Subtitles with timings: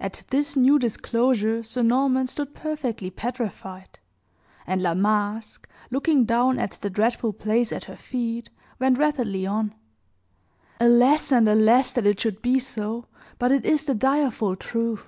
[0.00, 3.98] At this new disclosure, Sir Norman stood perfectly petrified;
[4.66, 9.74] and La Masque, looking down at the dreadful place at her feet, went rapidly on:
[10.80, 11.92] "Alas and alas!
[11.92, 13.04] that it should be so;
[13.38, 15.04] but it is the direful truth.